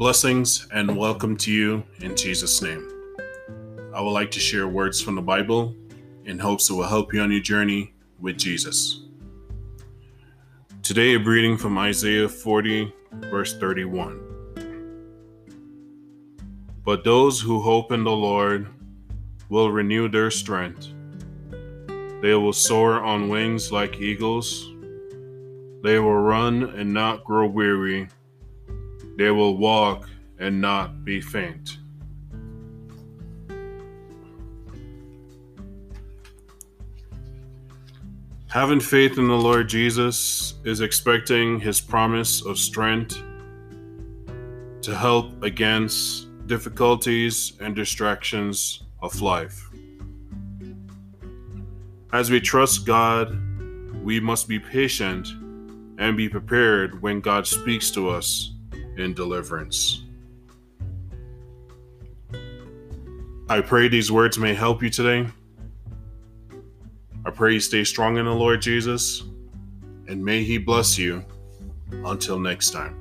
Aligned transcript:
Blessings 0.00 0.66
and 0.72 0.96
welcome 0.96 1.36
to 1.36 1.52
you 1.52 1.84
in 2.00 2.16
Jesus' 2.16 2.62
name. 2.62 2.88
I 3.94 4.00
would 4.00 4.12
like 4.12 4.30
to 4.30 4.40
share 4.40 4.66
words 4.66 4.98
from 4.98 5.14
the 5.14 5.20
Bible 5.20 5.76
in 6.24 6.38
hopes 6.38 6.70
it 6.70 6.72
will 6.72 6.88
help 6.88 7.12
you 7.12 7.20
on 7.20 7.30
your 7.30 7.42
journey 7.42 7.92
with 8.18 8.38
Jesus. 8.38 9.02
Today, 10.82 11.16
a 11.16 11.18
reading 11.18 11.58
from 11.58 11.76
Isaiah 11.76 12.30
40, 12.30 12.90
verse 13.30 13.58
31. 13.58 14.22
But 16.82 17.04
those 17.04 17.38
who 17.38 17.60
hope 17.60 17.92
in 17.92 18.02
the 18.02 18.10
Lord 18.10 18.68
will 19.50 19.70
renew 19.70 20.08
their 20.08 20.30
strength. 20.30 20.88
They 22.22 22.34
will 22.34 22.54
soar 22.54 23.02
on 23.04 23.28
wings 23.28 23.70
like 23.70 24.00
eagles. 24.00 24.66
They 25.82 25.98
will 25.98 26.20
run 26.20 26.62
and 26.70 26.90
not 26.90 27.22
grow 27.22 27.46
weary. 27.46 28.08
They 29.20 29.30
will 29.30 29.58
walk 29.58 30.08
and 30.38 30.62
not 30.62 31.04
be 31.04 31.20
faint. 31.20 31.76
Having 38.48 38.80
faith 38.80 39.18
in 39.18 39.28
the 39.28 39.34
Lord 39.34 39.68
Jesus 39.68 40.54
is 40.64 40.80
expecting 40.80 41.60
his 41.60 41.82
promise 41.82 42.42
of 42.46 42.56
strength 42.56 43.22
to 44.80 44.96
help 44.96 45.42
against 45.42 46.26
difficulties 46.46 47.58
and 47.60 47.76
distractions 47.76 48.84
of 49.02 49.20
life. 49.20 49.68
As 52.10 52.30
we 52.30 52.40
trust 52.40 52.86
God, 52.86 53.38
we 54.02 54.18
must 54.18 54.48
be 54.48 54.58
patient 54.58 55.28
and 55.98 56.16
be 56.16 56.30
prepared 56.30 57.02
when 57.02 57.20
God 57.20 57.46
speaks 57.46 57.90
to 57.90 58.08
us 58.08 58.54
in 59.00 59.14
deliverance. 59.14 60.04
I 63.48 63.60
pray 63.60 63.88
these 63.88 64.12
words 64.12 64.38
may 64.38 64.54
help 64.54 64.82
you 64.82 64.90
today. 64.90 65.26
I 67.24 67.30
pray 67.30 67.54
you 67.54 67.60
stay 67.60 67.84
strong 67.84 68.16
in 68.16 68.24
the 68.24 68.34
Lord 68.34 68.62
Jesus, 68.62 69.24
and 70.06 70.24
may 70.24 70.44
He 70.44 70.58
bless 70.58 70.96
you. 70.96 71.24
Until 72.04 72.38
next 72.38 72.70
time. 72.70 72.96